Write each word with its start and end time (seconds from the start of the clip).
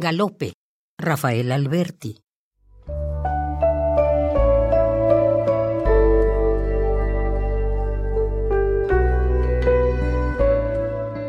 Galope, 0.00 0.54
Rafael 0.98 1.52
Alberti. 1.52 2.16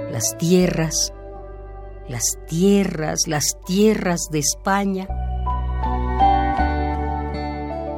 Las 0.09 0.37
tierras, 0.37 1.11
las 2.07 2.37
tierras, 2.47 3.27
las 3.27 3.57
tierras 3.65 4.29
de 4.31 4.39
España, 4.39 5.05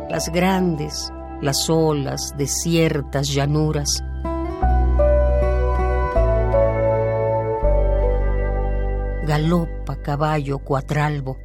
las 0.10 0.30
grandes, 0.30 1.12
las 1.40 1.70
olas, 1.70 2.34
desiertas 2.36 3.28
llanuras, 3.28 4.04
galopa 9.34 9.96
caballo 9.96 10.60
cuatralbo, 10.60 11.40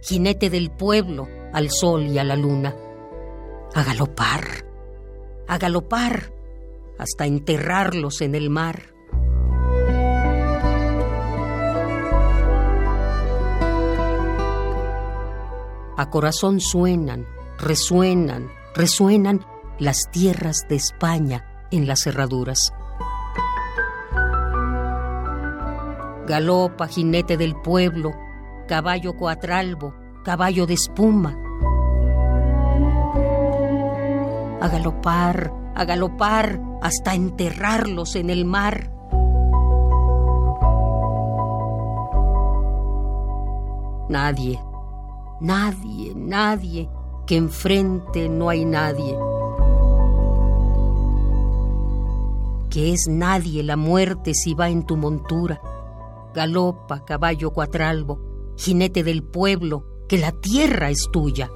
jinete 0.00 0.50
del 0.50 0.70
pueblo 0.70 1.26
al 1.52 1.68
sol 1.68 2.06
y 2.06 2.18
a 2.18 2.22
la 2.22 2.36
luna. 2.36 2.76
A 3.74 3.82
galopar, 3.82 4.44
a 5.48 5.58
galopar, 5.58 6.32
hasta 6.96 7.26
enterrarlos 7.26 8.20
en 8.20 8.36
el 8.36 8.50
mar. 8.50 8.94
A 15.96 16.08
corazón 16.10 16.60
suenan, 16.60 17.26
resuenan, 17.58 18.48
resuenan 18.76 19.44
las 19.80 20.08
tierras 20.12 20.66
de 20.68 20.76
España 20.76 21.66
en 21.72 21.88
las 21.88 22.06
herraduras. 22.06 22.72
Galopa, 26.26 26.88
jinete 26.88 27.36
del 27.36 27.54
pueblo, 27.54 28.14
caballo 28.66 29.12
cuatralbo, 29.14 29.92
caballo 30.24 30.66
de 30.66 30.72
espuma. 30.72 31.36
A 34.58 34.68
galopar, 34.68 35.52
a 35.74 35.84
galopar, 35.84 36.58
hasta 36.80 37.14
enterrarlos 37.14 38.16
en 38.16 38.30
el 38.30 38.46
mar. 38.46 38.90
Nadie, 44.08 44.58
nadie, 45.42 46.14
nadie, 46.16 46.88
que 47.26 47.36
enfrente 47.36 48.30
no 48.30 48.48
hay 48.48 48.64
nadie. 48.64 49.14
Que 52.70 52.94
es 52.94 53.08
nadie 53.10 53.62
la 53.62 53.76
muerte 53.76 54.32
si 54.32 54.54
va 54.54 54.70
en 54.70 54.84
tu 54.84 54.96
montura 54.96 55.60
galopa, 56.34 57.04
caballo 57.04 57.52
cuatralbo, 57.52 58.54
jinete 58.56 59.04
del 59.04 59.22
pueblo, 59.22 59.84
que 60.08 60.18
la 60.18 60.32
tierra 60.32 60.90
es 60.90 61.08
tuya. 61.10 61.48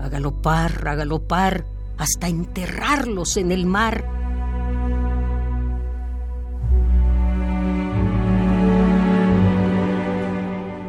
A 0.00 0.08
galopar, 0.08 0.88
a 0.88 0.94
galopar, 0.94 1.66
hasta 1.98 2.28
enterrarlos 2.28 3.36
en 3.36 3.52
el 3.52 3.66
mar. 3.66 4.16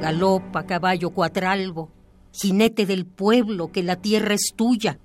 Galopa, 0.02 0.66
caballo 0.66 1.10
cuatralbo, 1.12 1.92
jinete 2.32 2.86
del 2.86 3.06
pueblo, 3.06 3.72
que 3.72 3.84
la 3.84 3.98
tierra 3.98 4.34
es 4.34 4.54
tuya. 4.56 4.98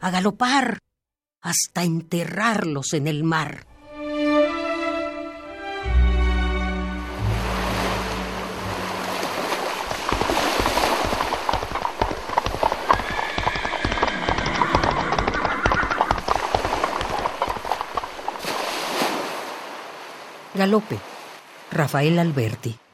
A 0.00 0.10
galopar, 0.10 0.78
hasta 1.40 1.82
enterrarlos 1.82 2.92
en 2.94 3.06
el 3.06 3.24
mar. 3.24 3.64
Galope, 20.54 20.98
Rafael 21.70 22.18
Alberti. 22.18 22.87